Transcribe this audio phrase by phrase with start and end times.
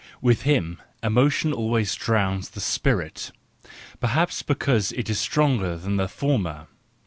[0.19, 3.31] With him emotion always drowns the spirit;
[3.99, 6.65] perhaps because it is stronger than in the former.